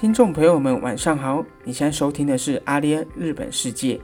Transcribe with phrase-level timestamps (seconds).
[0.00, 1.44] 听众朋友们，晚上好！
[1.62, 4.00] 你现在收听的是阿联日本世界，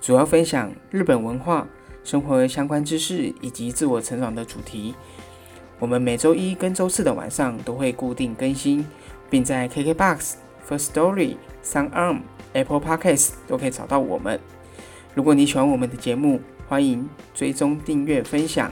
[0.00, 1.66] 主要分享日本文化、
[2.04, 4.94] 生活相关知识以及自我成长的主题。
[5.80, 8.86] 我们每周一跟周四的晚上都会固定更新，
[9.28, 10.34] 并在 KKBOX、
[10.68, 12.20] First Story、SoundArm、
[12.52, 14.38] Apple Podcasts 都可以找到我们。
[15.16, 18.70] 如果你喜欢我们的节目，欢迎追踪、订阅、分享，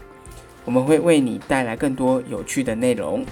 [0.64, 3.26] 我们会为你带来更多有趣的内容。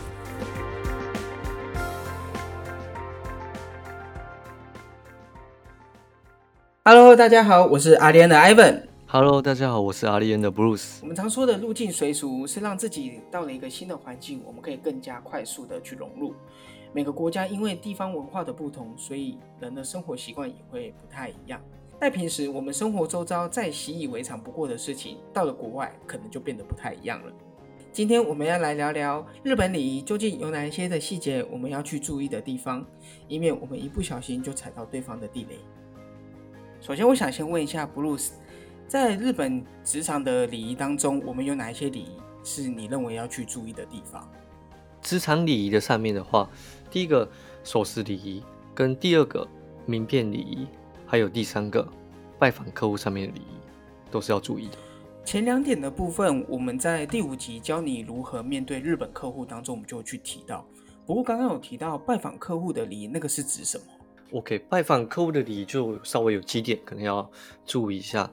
[6.88, 8.80] Hello，大家好，我是阿联的 Ivan。
[9.08, 10.98] Hello，大家好，我是阿利安的 Bruce。
[11.02, 16.32] 我们常说的入境随俗，是让自己到了一个新的环境，我们可以更加快速的去融入。
[16.92, 21.60] 每个国家因为地方文化的不同，所以人的生活习惯也会不太一样。
[22.00, 27.32] 在平时我们生活周遭再习以为常不过的事情，到了国外可能就变得不太一样了。
[27.90, 32.87] 今天我们要来聊聊日本礼仪究竟有哪一些的细节我们要去注意的地方，
[33.26, 35.59] 以免我们一不小心就踩到对方的地雷。
[36.80, 38.30] 首先，我想先问一下 Bruce，
[38.87, 42.10] 在日本职场的礼仪当中，我们有哪一些礼仪
[42.45, 44.29] 是你认为要去注意的地方？
[45.02, 46.49] 职场礼仪的上面的话，
[46.91, 47.29] 第一个
[47.65, 48.43] 守时礼仪，
[48.74, 49.46] 跟第二个
[49.85, 50.66] 名片礼仪，
[51.07, 51.87] 还有第三个
[52.38, 53.57] 拜访客户上面的礼仪，
[54.11, 54.77] 都是要注意的。
[55.24, 60.65] 前两点的部分，我们在第五集教你如何面对日本客户当中，我们就有去提到。
[61.05, 63.85] 不过刚刚有提到拜访客户的礼仪，那个是指什么？
[64.32, 67.31] OK，拜访客户的礼仪就稍微有几点可能要
[67.65, 68.28] 注意一下，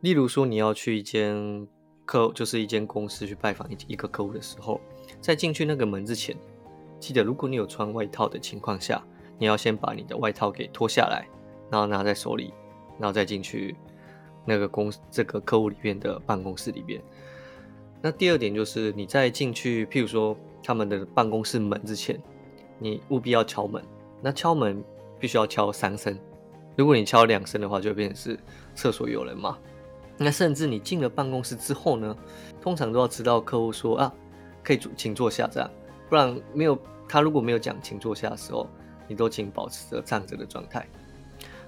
[0.00, 1.66] 例如说你要去一间
[2.04, 4.80] 客，就是一间公司去拜访一一个客户的时候，
[5.20, 6.36] 在进去那个门之前，
[6.98, 9.02] 记得如果你有穿外套的情况下，
[9.38, 11.26] 你要先把你的外套给脱下来，
[11.70, 12.52] 然后拿在手里，
[12.98, 13.76] 然后再进去
[14.44, 17.00] 那个公这个客户里面的办公室里边。
[18.02, 22.20] 那第二点就是你在进去，譬如说他们的办公室门之前，
[22.80, 23.80] 你务必要敲门。
[24.22, 24.84] 那敲门
[25.20, 26.18] 必须要敲三声，
[26.76, 28.40] 如果你敲两声的话，就会变成是
[28.74, 29.58] 厕所有人嘛。
[30.16, 32.16] 那甚至你进了办公室之后呢，
[32.60, 34.12] 通常都要知道客户说啊，
[34.62, 35.70] 可以坐请坐下这样，
[36.08, 36.78] 不然没有
[37.08, 38.66] 他如果没有讲请坐下的时候，
[39.08, 40.88] 你都请保持着站着的状态。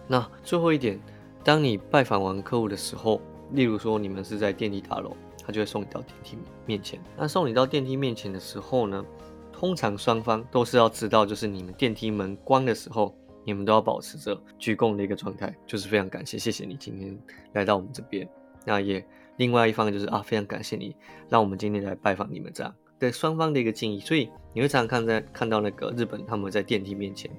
[0.07, 1.01] 那最后一点，
[1.43, 3.21] 当你拜访完客户的时候，
[3.53, 6.37] 例如说你们是在电梯大楼，他就会送你到电梯
[6.67, 7.01] 面前。
[7.17, 9.03] 那送你到电梯面前的时候呢，
[9.51, 17.19] 通常双方都是要知道，就是你们电梯门关的时候，你们都要保持着鞠躬的一个状态，就是非常感谢，谢谢你今天
[17.53, 18.29] 来到我们这边。
[18.65, 19.05] 那也
[19.37, 20.95] 另外一方就是啊，非常感谢你
[21.29, 23.99] 让我们今天来拜访你们这样对双方的一个敬意。
[23.99, 27.31] 所以你会常常看在看到那个日本他们在电梯面前，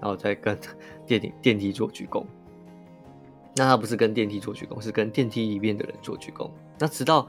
[0.00, 0.58] 然后再跟
[1.06, 2.24] 电梯电梯做鞠躬。
[3.56, 6.50] 那他不是跟电梯做鞠躬，是跟电梯里面的人做鞠躬。
[6.78, 7.26] 那直到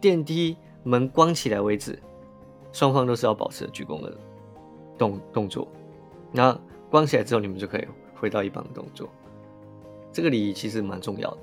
[0.00, 1.98] 电梯门关起来为止，
[2.72, 4.16] 双方都是要保持鞠躬的
[4.96, 5.66] 动动作。
[6.30, 6.56] 那
[6.94, 7.84] 关起来之后，你们就可以
[8.14, 9.08] 回到一般的动作。
[10.12, 11.38] 这个礼仪其实蛮重要的。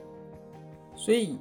[0.95, 1.37] 所以，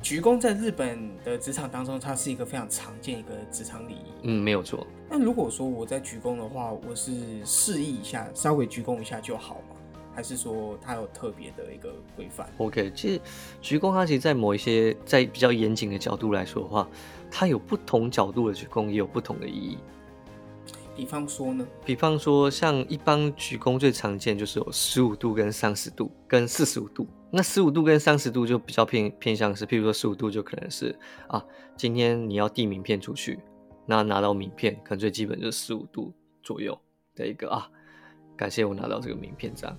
[0.00, 4.12] 鞠躬在日本的职场当中，它是一个非常常见一个职场礼仪。
[4.22, 4.86] 嗯，没有错。
[5.10, 7.12] 那如果说我在鞠躬的话，我是
[7.44, 9.76] 示意一下，稍微鞠躬一下就好吗？
[10.14, 13.20] 还是说它有特别的一个规范？OK，其实
[13.60, 16.88] 鞠躬它其实，在某一些在比较严谨的角度来说的话，
[17.30, 19.76] 它有不同角度的鞠躬，也有不同的意义。
[20.94, 21.66] 比方说呢？
[21.84, 27.06] 比方说，像一般鞠躬最常见就是有十五度、跟三十度、跟四十五度。
[27.30, 30.96] 那十五度跟三十度就比较偏偏向是，譬如说十五度就可能是
[31.26, 31.44] 啊，
[31.76, 33.40] 今天你要递名片出去，
[33.86, 36.12] 那拿到名片可能最基本就是十五度
[36.44, 36.78] 左右
[37.16, 37.68] 的一个啊，
[38.36, 39.76] 感谢我拿到这个名片这样。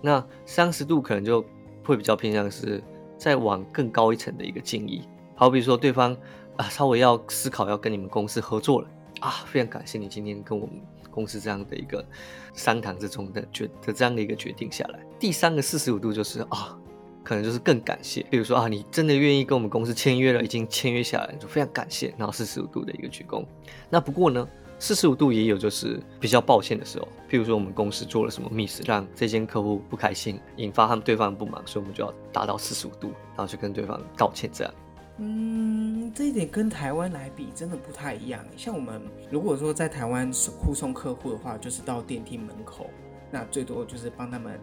[0.00, 1.44] 那三十度可能就
[1.84, 2.82] 会比较偏向是
[3.18, 5.02] 再往更高一层的一个敬意，
[5.34, 6.16] 好比说对方
[6.56, 8.88] 啊稍微要思考要跟你们公司合作了。
[9.24, 10.78] 啊，非常感谢你今天跟我们
[11.10, 12.04] 公司这样的一个
[12.52, 15.00] 商谈之中的决的这样的一个决定下来。
[15.18, 16.78] 第三个四十五度就是啊，
[17.22, 22.14] 可能就是更感谢，比如说啊，你真的愿意跟我们公司签约了，已经签约下来，就非常感谢。
[22.18, 23.42] 然后四十五度的一个鞠躬。
[23.88, 24.46] 那不过呢，
[24.78, 34.74] 四十五度也有就是比较抱歉的时候，譬如说我们公司做了什么 miss，让这间客户不开心，引发他们对方不满，所以我们就要达到四十五度，然后去跟对方道歉这样。
[35.18, 38.44] 嗯，这一点跟台湾来比真的不太一样。
[38.56, 39.00] 像我们
[39.30, 42.90] 如果说在台湾护送客户的话，就是到电梯门口，
[43.30, 44.58] 那最多就是帮他们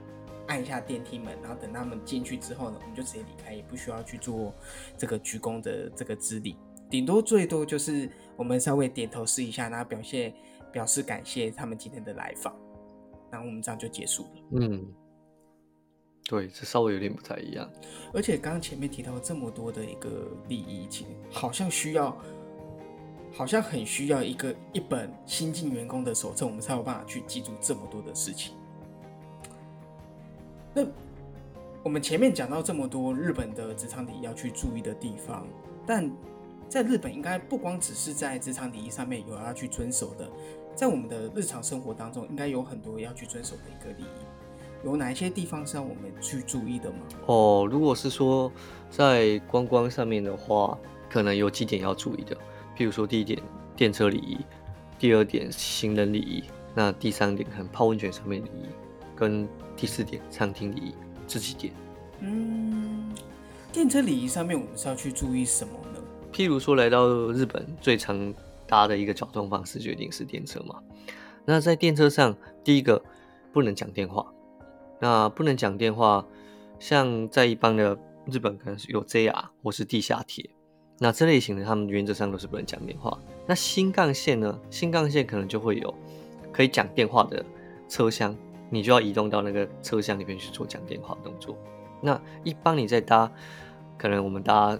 [0.47, 4.53] 按一下电梯门，然后等他们进去之后呢，我们就直接离开，也不需要去做
[4.97, 6.57] 这个鞠躬的这个之礼。
[6.89, 10.33] 顶多最多就是我们稍微点头示一下，然后表现
[10.69, 12.53] 表示感谢他们今天的来访，
[13.31, 14.29] 然后我们这样就结束了。
[14.59, 14.85] 嗯，
[16.31, 17.69] 对，这稍微有点不太一样。
[18.13, 22.17] 而且刚刚前面提到这么多的一个礼仪，其实好像需要
[23.33, 28.53] 好像很需要一个一本新进员工的手册，我们才有办法去记住这么多的事情。
[30.73, 30.85] 那
[31.83, 35.45] 我们前面讲到这么多日本的职场礼仪要去注意的地方，
[35.85, 36.09] 但
[36.69, 40.31] 在日本应该不光只是在职场礼仪上面有要去遵守的，
[40.77, 44.30] 在我们的日常生活当中，应该有很多要去遵守的一个礼仪。
[44.83, 46.97] 有哪一些地方是要我们去注意的吗？
[47.27, 48.51] 哦，如果是说
[48.89, 50.77] 在观光上面的话，
[51.09, 52.35] 可能有几点要注意的，
[52.75, 53.39] 譬如说第一点
[53.75, 54.37] 电车礼仪，
[54.97, 56.43] 第二点行人礼仪，
[56.73, 58.65] 那第三点可能泡温泉上面礼仪，
[59.15, 60.95] 跟第四点餐厅礼仪
[61.27, 61.73] 这几点。
[62.19, 63.13] 嗯，
[63.71, 65.99] 电车礼仪上面我们是要去注意什么呢？
[66.33, 68.33] 譬如说来到日本最常
[68.65, 70.81] 搭的一个交通方式就一定是电车嘛。
[71.45, 73.03] 那在电车上，第一个
[73.51, 74.25] 不能讲电话。
[75.01, 76.25] 那不能讲电话，
[76.79, 80.49] 像在一般的日本可能是有 JR 或是地下铁，
[80.99, 83.17] 那这类型的他们原则上都是不能讲电话。
[83.47, 84.57] 那新干线呢？
[84.69, 85.93] 新干线可能就会有
[86.51, 87.43] 可以讲电话的
[87.89, 88.37] 车厢，
[88.69, 91.57] 你就要移动到那个车厢里面去做讲电话动作。
[91.99, 93.31] 那一般你在搭，
[93.97, 94.79] 可能我们搭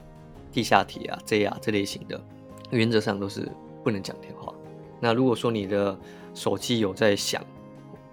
[0.51, 2.23] 地下铁啊、JR 这类型的，
[2.69, 3.51] 原则上都是
[3.83, 4.53] 不能讲电话。
[4.99, 5.97] 那如果说你的
[6.35, 7.43] 手机有在响，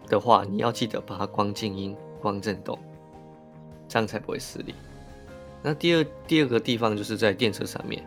[0.09, 2.79] 的话，你要记得把它关静音、关震动，
[3.87, 4.75] 这样才不会失礼。
[5.63, 8.05] 那第二第二个地方就是在电车上面，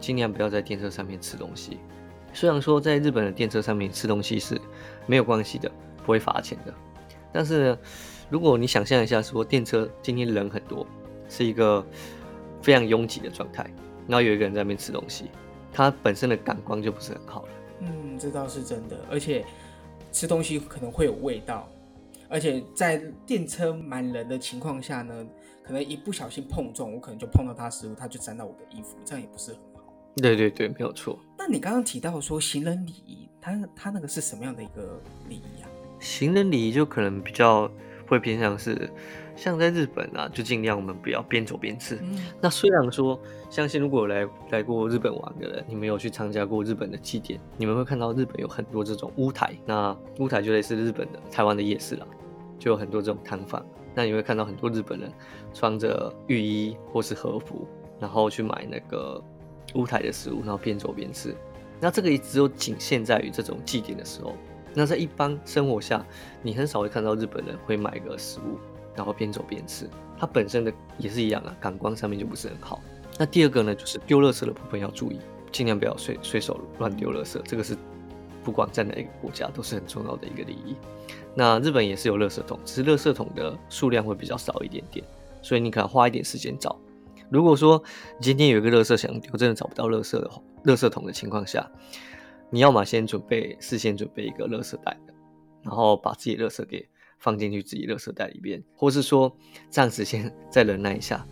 [0.00, 1.78] 尽量不要在电车上面吃东西。
[2.32, 4.60] 虽然说在日本的电车上面吃东西是
[5.06, 5.70] 没有关系的，
[6.04, 6.72] 不会罚钱的，
[7.32, 7.78] 但是呢，
[8.30, 10.86] 如果你想象一下，说电车今天人很多，
[11.28, 11.84] 是一个
[12.62, 13.64] 非常拥挤的状态，
[14.06, 15.30] 然后有一个人在那边吃东西，
[15.72, 17.48] 他本身的感官就不是很好了。
[17.80, 19.44] 嗯，这倒是真的，而且。
[20.14, 21.68] 吃东西可能会有味道，
[22.28, 25.26] 而且在电车满人的情况下呢，
[25.60, 29.92] 可能一不小心碰撞，我可能就碰到他食物，他就沾到我的衣服，这样也不是很好。
[30.18, 31.18] 对对对，没有错。
[31.36, 35.68] 那你刚刚提到说行人礼仪，他他那个是什么样的一个礼仪啊？
[35.98, 37.68] 行人礼仪就可能比较
[38.06, 38.90] 会偏向是。
[39.36, 41.98] 像在日本啊，就尽量我们不要边走边吃。
[42.40, 43.20] 那虽然说，
[43.50, 49.52] 相信如果来来过日本玩的人，你们有去参加过日本的祭典，你们会看到日本有很多这种屋台。
[49.66, 52.06] 那屋台就类似日本的台湾的夜市了，
[52.60, 53.60] 就有很多这种摊贩。
[53.92, 55.12] 那你会看到很多日本人
[55.52, 57.66] 穿着浴衣或是和服，
[57.98, 59.20] 然后去买那个
[59.74, 61.34] 屋台的食物，然后边走边吃。
[61.80, 64.36] 那这个也只有仅限在于这种祭典的时候。
[64.74, 66.04] 那在一般生活下，
[66.42, 68.58] 你很少会看到日本人会买个食物。
[68.96, 72.80] 然后边走边吃，它本身的也是一样啊，感官上面就不是很好。
[73.18, 75.18] 那第二个呢，就是丢垃圾的部分要注意，
[75.50, 77.76] 尽量不要随随手乱丢垃圾，这个是
[78.44, 80.76] 不管在哪一个国家都是很重要的一个礼仪。
[81.34, 85.04] 那日本也是有垃圾桶，只是垃圾桶的数量会比较少一点点，
[85.42, 86.78] 所以你可能花一点时间找。
[87.28, 87.82] 如果说
[88.20, 90.30] 今天有一个垃圾想丢，真的找不到垃圾的
[90.66, 91.68] 垃圾桶的情况下，
[92.54, 94.96] 你要么先准备事先准备一个垃圾袋，
[95.64, 96.88] 然后把自己垃圾给。
[97.18, 99.34] 放进去自己垃圾袋里边，或是说
[99.70, 101.26] 暂时先再忍耐一下，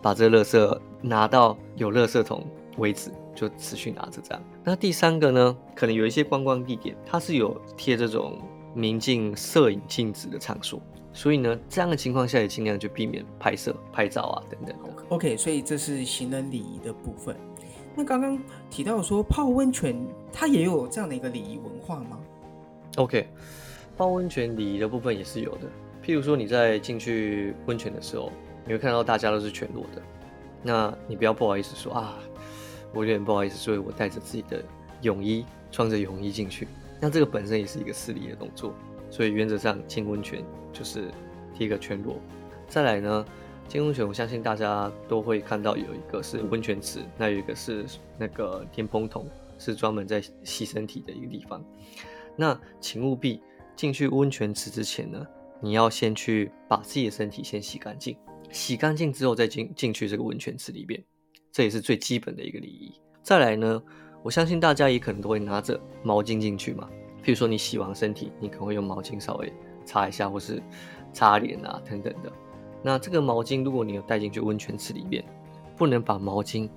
[0.00, 2.46] 把这垃圾拿到有垃圾桶
[2.78, 4.42] 为止，就持续拿着这样。
[4.64, 8.40] 那第三个呢，可能有一些观光地点，它是有贴这种
[8.74, 10.80] 明镜摄影镜子的场所，
[11.12, 15.04] 所以呢，这样的情况下也尽量就避免拍摄、拍照啊等等的。
[15.10, 17.36] OK，所以这是行人礼仪的部分。
[17.96, 18.38] 那刚刚
[18.70, 19.96] 提到说泡温泉，
[20.30, 22.18] 它也有这样的一个礼仪文化吗
[22.96, 23.26] ？OK。
[23.96, 25.66] 泡温泉礼仪的部分也是有的，
[26.04, 28.30] 譬如说你在进去温泉的时候，
[28.66, 30.02] 你会看到大家都是全裸的，
[30.62, 32.18] 那你不要不好意思说啊，
[32.92, 34.62] 我有点不好意思，所以我带着自己的
[35.00, 36.68] 泳衣，穿着泳衣进去，
[37.00, 38.74] 那这个本身也是一个失礼的动作，
[39.10, 41.04] 所以原则上进温泉就是
[41.56, 42.16] 第一个全裸。
[42.68, 43.24] 再来呢，
[43.68, 47.84] 金温泉我相信大家都会看到有一个是温泉池，那有一个是
[48.18, 51.64] 那个天蓬桶，是专门在洗身体的一个地方，
[52.36, 53.42] 那请务必。
[53.74, 55.26] 进去温泉池之前呢，
[55.60, 58.16] 你要先去把自己的身体先洗干净，
[58.50, 60.98] 洗干净之后再进进去这个温泉池里边，
[61.52, 62.98] 这也是最基本的一个礼仪。
[63.22, 63.82] 再来呢，
[64.22, 66.88] 我相信大家也可能都会拿着毛巾进去嘛，
[67.22, 69.52] 譬如说你洗完身体，你可能会用毛巾稍微
[69.84, 70.62] 擦一下，或是
[71.12, 72.32] 擦脸啊等等的。
[72.82, 75.24] 那这个毛巾如果你有带进去温泉池里面，
[75.76, 76.68] 不能把毛巾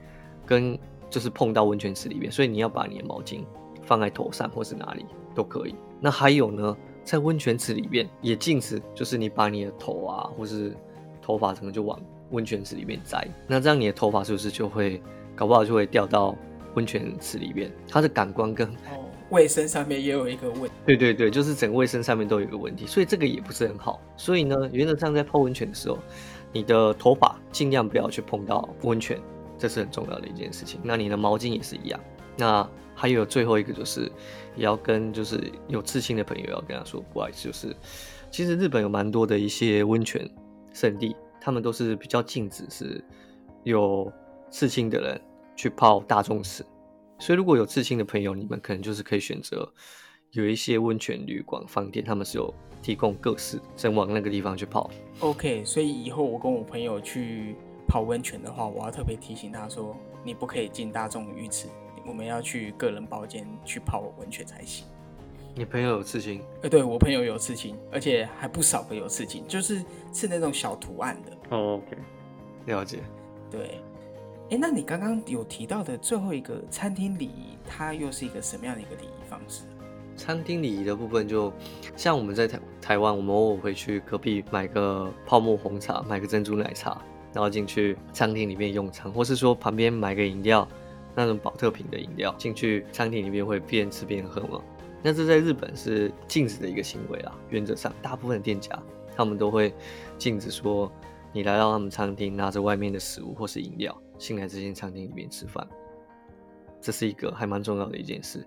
[0.46, 0.77] 跟
[1.10, 3.44] 就是碰到温泉池里面，所以你要把你的毛巾
[3.84, 5.75] 放在头上或是哪里都可以。
[6.00, 6.75] 那还有呢？
[7.01, 10.75] 在温泉池里面也禁止，就是你把你的头啊，或是
[11.22, 13.27] 头发，可能就往温泉池里面摘。
[13.48, 15.01] 那这样你的头发是不是就会
[15.36, 16.36] 搞不好就会掉到
[16.75, 17.72] 温泉池里面？
[17.88, 18.70] 它的感官跟
[19.30, 20.72] 卫生上面也有一个问题。
[20.86, 24.02] 对对对，就是整个卫生上面都有一个问题，所以这个也不是很好。
[24.18, 25.98] 所以呢，原则上在泡温泉的时候，
[26.52, 29.20] 你的头发尽量不要去碰到温泉，
[29.58, 30.80] 这是很重要的一件事情。
[30.84, 32.00] 那你的毛巾也是一样。
[32.38, 34.12] 那还有最后一个就是，
[34.56, 37.76] 也要跟就是有刺青的朋友要跟他说，不好意思，就是
[38.32, 40.30] 其实日本有蛮多的一些温泉
[40.74, 43.04] 圣地，他们都是比较禁止是
[43.64, 44.12] 有
[44.50, 45.22] 刺青的人
[45.56, 46.66] 去泡大众池，
[47.20, 49.72] 所以如果有刺青的朋友，你们可能就是可以选择
[50.32, 54.90] 有一些温泉旅馆、饭店，他们是有提供各式，先往那个地方去泡。
[55.20, 57.56] OK，所以以后我跟我朋友去
[57.88, 61.68] 泡温泉的话，我要特别提醒他说，你不可以进大众浴池，
[62.08, 64.86] 我们要去个人包间去泡温泉才行。
[65.56, 66.42] 你朋友有刺青？
[66.62, 71.32] 呃，对我朋友有刺青，而且还不少个有刺青，就是刺那种小图案的。
[71.50, 71.98] 哦，OK，
[72.68, 73.00] 了解。
[73.52, 73.82] 对，
[74.51, 79.62] 哎，那你刚刚有提到的最后一个餐厅礼仪，它又是一个什么样的一个礼仪方式？
[80.15, 81.53] 餐厅礼仪的部分就，
[81.96, 87.00] 像我们在台台湾，我们偶尔会去隔壁买个泡沫红茶，买个珍珠奶茶，
[87.32, 90.68] 然后进去餐厅里面用餐，或是说旁边买个饮料，
[91.13, 94.60] 那种保特瓶的饮料，进去餐厅里面会边吃边喝嘛。
[95.03, 98.77] 那这在日本是禁止的一个行为啊，原则上大部分店家
[99.15, 99.72] 他们都会
[100.18, 100.91] 禁止说
[101.32, 105.68] 你来到他们餐厅拿着外面的食物或是饮料进来这间餐厅里面吃饭，
[106.80, 108.46] 这是一个还蛮重要的一件事。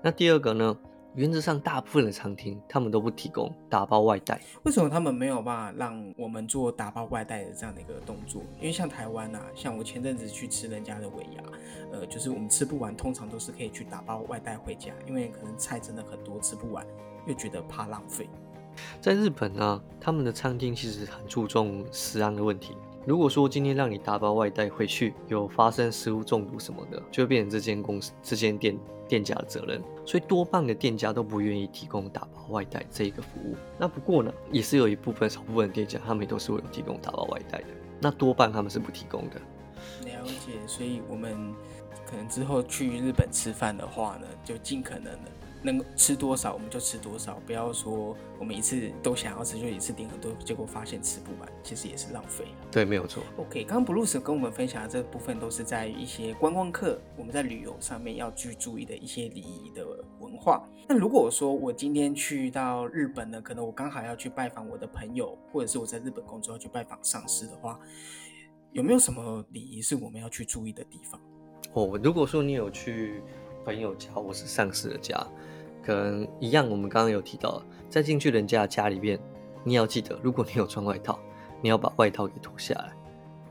[0.00, 0.76] 那第二个呢？
[1.16, 4.40] 原则上，大部分的餐厅他们都不提供打包外带。
[4.64, 8.42] 为什么他们没有办法让我们做打包外带的这样的一个动作？
[8.58, 11.42] 因为像台湾啊，像我前阵子去吃人家的尾牙，
[11.92, 16.84] 呃，就是我们吃不完，通常都是可以去打包外带回家，因为可能菜真的很多吃不完，
[17.28, 18.28] 又觉得怕浪费。
[19.00, 22.76] 在日本呢，他们的餐厅其实很注重食安的问题。
[23.06, 29.82] 如果说今天让你打包外带回去，有发生食物中毒什么的，就会变成这间公司、这间店店家的责任。
[30.06, 33.56] 所以多半的店家都不愿意提供打包外带这一个服务。
[33.78, 37.66] 那不过呢，也是有一部分少部分的店家，他们也都是会有提供打包外带的。
[38.00, 39.36] 那多半他们是不提供的。
[40.06, 41.54] 了解，所以我们
[42.06, 45.30] 可能之后去日本吃饭的话呢，就尽可能的
[45.64, 52.44] 能吃多少我们就吃多少，不要说我们一次都想要吃就一次点很多，结果发现吃不完，其实也是浪费。
[52.70, 53.22] 对，没有错。
[53.36, 59.86] OK，刚刚 Bruce 跟我们分享的这部分都是在一些观光客我们在旅游上面要去注意的一些礼仪的
[60.20, 60.66] 文化。
[60.86, 67.80] 那如果说我今天去到日本呢，可能我刚好要去拜访我的朋友，或者是我在日本工作要去拜访上司的话，
[68.72, 71.18] 有没有什么礼仪是我们要去注意的地方？
[71.72, 73.22] 哦，如果说你有去
[73.64, 75.26] 朋友家或是上司的家，
[75.84, 79.18] 可能一样，我们刚刚有提到，在进去人家家里面，
[79.62, 81.18] 你要记得，如果你有穿外套，
[81.60, 82.92] 你要把外套给脱下来，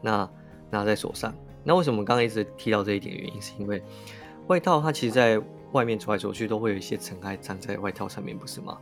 [0.01, 0.29] 那
[0.69, 1.33] 拿在手上。
[1.63, 3.15] 那为什么刚刚一直提到这一点？
[3.15, 3.81] 原因是因为
[4.47, 8.77] 外套它其实在外面走来走去都会有一些尘埃粘在外套上面，不是吗？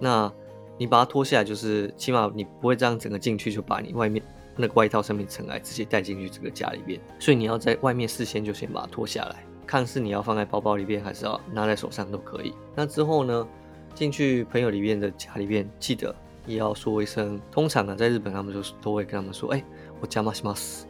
[0.00, 0.30] 那
[0.76, 4.22] 你把它脱下来，就是起码你不会这样整个进去就把你外面
[4.56, 12.53] 那个外套上面尘埃直接带进去这个家里面，所以你要在外面事先就先把它脱下来，看是你要放在包包里边，还是要拿在手上都可以。
[12.75, 13.47] 那之后呢，
[13.93, 17.39] 进去朋友里面的家里边，记得也要说一声。
[17.51, 19.63] 通常啊，在日本他们就都会跟他们说，哎、
[20.01, 20.85] 我加马西马斯，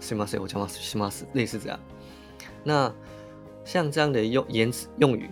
[0.00, 1.78] すみません，我加马西马斯，类似这样。
[2.62, 2.92] 那
[3.64, 5.30] 像这样的用言辞用语，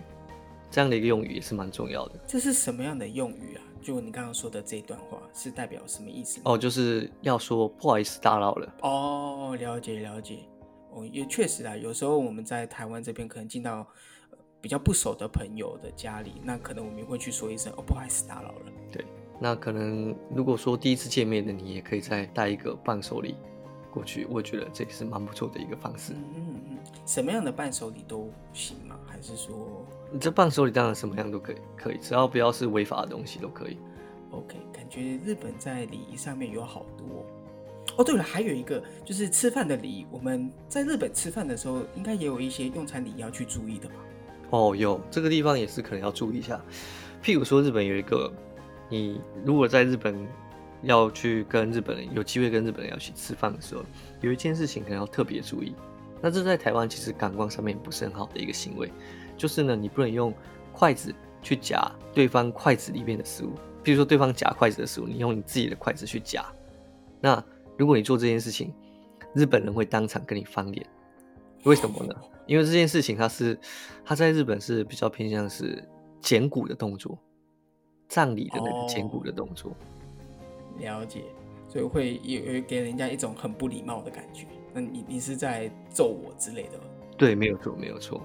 [0.71, 2.19] 这样的一个用语也是蛮重要的。
[2.25, 3.61] 这是什么样的用语啊？
[3.81, 6.39] 就你刚刚说的这一段话是代表什么意思？
[6.45, 8.73] 哦，就是要说不好意思打扰了。
[8.81, 10.39] 哦，了解了解。
[10.90, 13.86] 哦，也确实啊，有时候我们在台湾这边可能进到、
[14.30, 18.72] 呃、比较不熟的朋友的家里，那可能我们也会去说一声哦，不好意思打扰了。
[18.90, 19.04] 对，
[19.38, 23.36] 那可能如果说第一次见面的你，也可以再带一个伴手礼
[23.92, 26.12] 过去，我觉得这也是蛮不错的一个方式。
[26.12, 28.98] 嗯嗯嗯，什么样的伴手礼都行吗？
[29.06, 33.78] 还是说你这伴手礼当然什么样都可以，可以，只要不要是违法的东西都可以。
[34.30, 34.56] OK？
[34.72, 37.24] 感觉日本在礼仪上面有好多
[37.98, 38.04] 哦。
[38.04, 43.94] 对了，还有一个就是吃饭的礼仪，我们在日本吃饭的时候，应该也有一些用餐礼仪要去注意的吧？
[44.50, 46.58] 哦，有这个地方也是可能要注意一下。
[47.22, 48.32] 譬如说，日本有一个，
[48.88, 50.26] 你如果在日本
[50.82, 53.82] 要去跟日本人有机会跟日本人要去吃饭的时候，
[54.20, 55.74] 有一件事情可能要特别注意。
[56.22, 58.90] 那这在台湾其实感官上面不是很好的一个行为，
[59.36, 60.32] 就是呢，你不能用
[60.72, 61.80] 筷子去夹
[62.14, 63.50] 对方筷子里面的食物。
[63.84, 66.44] 譬如说，对方夹筷子的食物，你用你自己的筷子去夹。
[67.20, 67.44] 那
[67.78, 68.74] 如果你做这件事情，
[69.34, 70.84] 日本人会当场跟你翻脸。
[71.64, 72.14] 为什么呢？
[72.46, 73.58] 因为这件事情它是，
[74.04, 75.82] 它在日本是比较偏向是
[76.20, 77.16] 剪骨的动作，
[78.08, 79.72] 葬礼的那个剪骨的动作。
[80.78, 81.22] 了解，
[81.68, 84.46] 所以会有有给人家一种很不礼貌的感觉。
[84.72, 86.84] 那你你是在揍我之类的吗？
[87.16, 88.20] 对，没有错，没有错。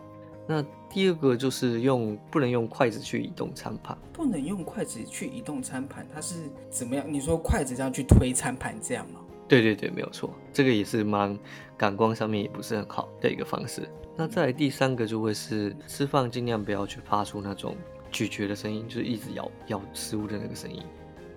[0.48, 3.98] 那第二个就是用不能用筷子去移动餐盘。
[4.12, 7.06] 不能用筷子去移动餐盘，它是怎么样？
[7.08, 9.22] 你说筷子这样去推餐盘这样吗？
[9.54, 11.38] 对对对，没有错，这个也是蛮
[11.78, 13.88] 感官上面也不是很好的一个方式。
[14.16, 17.76] 那再来第三个就会是吃饭尽量不要去发出那种
[18.12, 20.82] 咀嚼的声音，就是一直咬咬食物的那个声音。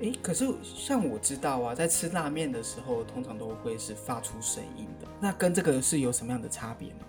[0.01, 5.09] 诶，可是像我知道啊，在吃拉面的时候，通常都会是发出声音的。
[5.19, 7.01] 那跟这个是有什么样的差别吗？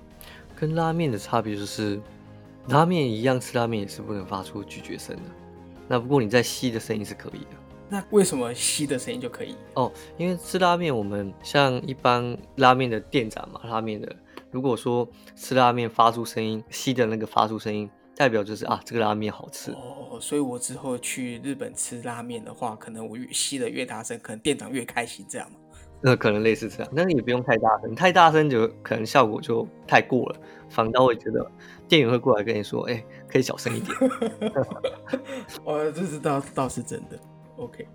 [0.55, 1.99] 跟拉面的差别就是，
[2.69, 5.23] 拉面一样吃拉面也是不能发出咀嚼声的。
[5.87, 7.56] 那不过你在吸的声音是可以的。
[7.89, 9.55] 那为什么吸的声音就可以？
[9.75, 14.13] 哦，因为吃拉面，我们像一般拉面的店长嘛，拉面的，
[14.51, 19.71] 如果说吃拉面发出声音，吸的那个发出声音，代表就是啊，这个拉面好吃。
[19.71, 25.57] 哦，所以我之后去日本吃拉面的话，可能我越吸的越大声，可能店长越开心，这样嘛？
[25.99, 30.35] 那可能类似这样，但是也不用太大声，太大声就可能效果就太过了，
[30.69, 31.49] 反倒会觉得
[31.87, 33.97] 店员会过来跟你说，哎，可以小声一点。
[35.63, 37.17] 哦，这是倒倒是真的。
[37.56, 37.86] OK，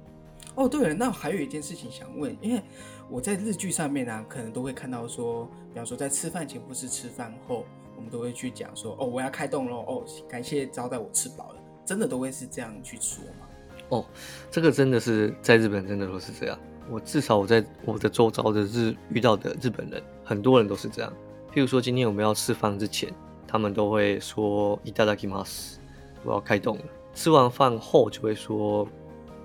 [0.56, 2.62] 哦对了，那还有一件事情想问，因为
[3.10, 13.48] 我在日剧上面呢，可能都会看到说，比方说在吃饭前或是吃饭后，我们都会去讲说，哦，我要开动喽，哦，感谢招待我吃饱了，真的都会是这样去说吗？
[13.90, 14.06] 哦，
[14.52, 16.58] 这个真的是在日本真的都是这样，
[16.90, 21.12] 我至少我在我的周遭的日遇到的日本人，很多人都是这样。
[21.52, 23.12] 譬如说今天我们要吃饭之前，
[23.48, 25.78] 他们都会说いただきます，
[26.24, 26.84] 我要开动了。
[27.16, 28.88] 吃完饭后就会说。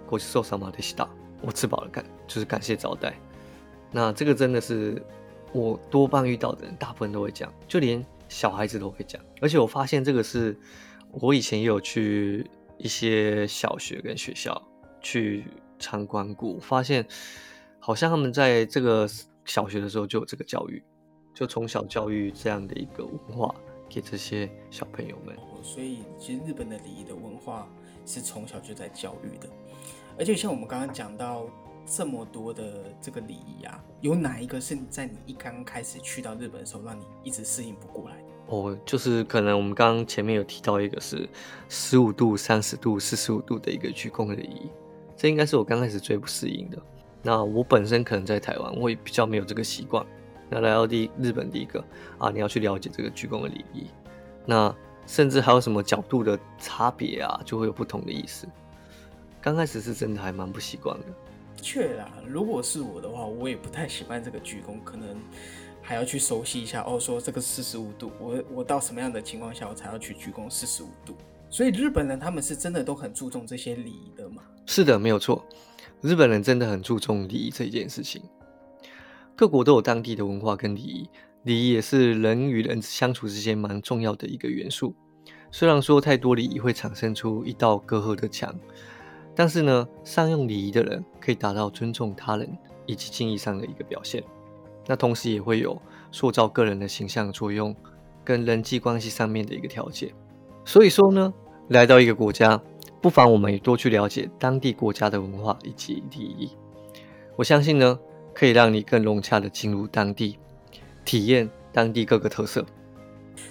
[0.07, 0.71] 过去受伤吗？
[0.75, 1.07] 得西大，
[1.41, 3.13] 我吃饱了，感就是感谢招待。
[3.91, 5.01] 那这个真的是
[5.53, 9.21] 我多半遇到的人，大部分都会讲，就连小孩子都会讲。
[9.41, 10.57] 而且我发现这个是
[11.11, 14.61] 我以前也有去一些小学跟学校
[15.01, 15.45] 去
[15.79, 17.05] 参观过，发现
[17.79, 19.07] 好像他们在这个
[19.45, 20.83] 小学的时候就有这个教育，
[21.33, 23.53] 就从小教育这样的一个文化
[23.87, 25.35] 给这些小朋友们。
[25.63, 27.67] 所以其实日本的礼仪的文化
[28.05, 29.47] 是从小就在教育的。
[30.17, 31.45] 而且像我们刚刚讲到
[31.85, 38.15] 这么多的这个礼仪啊，有哪一个是在你一刚开始去到日本的时候，让你一直适应不过来？
[38.47, 41.27] 哦，就是可能我们刚刚前面有提到一个是
[41.69, 44.69] 十五度、三十度、四十五度的一个鞠躬礼仪，
[45.15, 46.77] 这应该是我刚开始最不适应的。
[47.21, 50.05] 那我本身可能在台湾，我也比较没有这个习惯。
[50.49, 51.83] 那来到第日本第一个
[52.17, 53.87] 啊，你要去了解这个鞠躬的礼仪，
[54.45, 54.73] 那
[55.05, 58.47] 甚至还有什么角度的差别啊，就会有不同的意思。
[59.41, 61.05] 刚开始是真的还蛮不习惯的，
[61.61, 62.11] 确啦。
[62.27, 65.15] 如果是我的话，我也不太喜欢这个鞠躬，可能
[65.81, 66.99] 还要去熟悉一下哦。
[66.99, 71.15] 说这个四十五度，我我到什么样的情况下我才要去鞠躬四十五度？
[71.49, 74.43] 所以日本人他们是真的都很注重这些礼仪的嘛？
[74.65, 75.45] 是的，没有错。
[76.01, 78.21] 日本人真的很注重礼仪这一件事情。
[79.35, 81.09] 各国都有当地的文化跟礼仪，
[81.43, 84.93] 礼仪也是人与人相处之间蛮重要的一个元素。
[85.51, 88.53] 虽然说太多礼仪会产生出一道隔阂的墙。
[89.39, 92.49] 但是呢，善用礼仪的人可以达到尊重他人
[92.87, 94.23] 以及敬意上的一个表现，
[94.87, 95.79] 那同时也会有
[96.11, 97.75] 塑造个人的形象作用，
[98.25, 100.11] 跟人际关系上面的一个调节。
[100.65, 101.31] 所以说呢，
[101.67, 102.59] 来到一个国家，
[102.99, 106.49] 不妨我们也多去了解当地国家的文化以及礼仪。
[107.35, 107.99] 我相信呢，
[108.33, 110.39] 可以让你更融洽的进入当地，
[111.05, 112.65] 体验当地各个特色。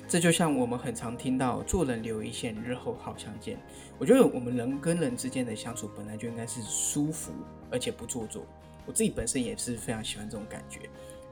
[0.08, 3.58] 这就像我们很常听到“做人留一线，日后好相见”。
[3.98, 7.32] 我觉得我们人跟人之间的相处本来就应该是舒服，
[7.70, 8.44] 而且不做作。
[8.86, 10.80] 我自己本身也是非常喜欢这种感觉。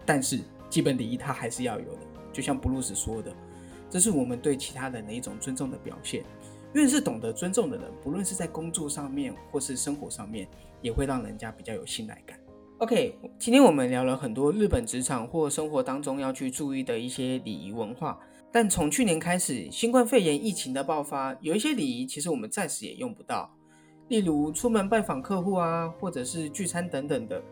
[0.06, 2.00] 但是基本礼仪它还是要有的，
[2.32, 3.32] 就像布鲁斯说的，
[3.88, 6.24] 这是我们对其他人的一种尊重的表现。
[6.72, 10.48] 越是懂得尊重的人，不论是在工作上面或是生活上面，
[10.82, 12.36] 也会让人家比较有信赖感。
[12.78, 18.18] OK，今天我们聊了很多日本职场或生活当中要去注意的一些礼仪文化。
[18.54, 23.52] 但从去年开始，新冠肺炎疫情的爆发，有一些礼仪其实我们暂时也用不到，
[24.06, 27.42] 例如出门拜访客户啊，或者是聚餐等等的。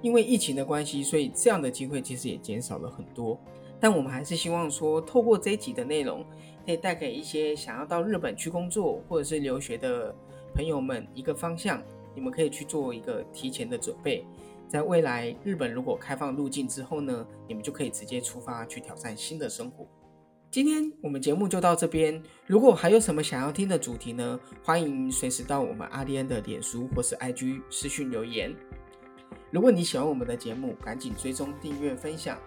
[0.00, 3.38] 因为疫情的关系，所以这样的机会其实也减少了很多。
[3.78, 6.24] 但我们还是希望说，透过这一集的内容，
[6.64, 10.14] 可以带给一些想要到日本去工作或者是留学的
[10.54, 11.82] 朋友们一个方向，
[12.14, 14.24] 你们可以去做一个提前的准备，
[14.66, 19.86] 在未来日本如果开放入境之后呢，你们就可以直接出发去挑战新的生活。
[20.56, 22.18] 今天我们节目就到这边。
[22.46, 24.40] 如果还有什么想要听的主题呢？
[24.62, 28.56] 欢迎随时到我们阿迪恩的脸书或是 IG 私讯留言。
[29.50, 32.38] 如果你喜欢我们的节目，赶紧追踪、订阅、分享。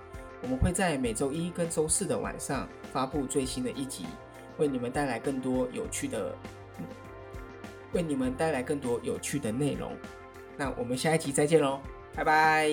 [0.41, 4.07] 我们会在每周一跟周四的晚上发布最新的一集，
[4.57, 6.35] 为你们带来更多有趣的，
[7.93, 9.95] 为你们带来更多有趣的内容。
[10.57, 11.79] 那我们下一集再见喽，
[12.15, 12.71] 拜拜。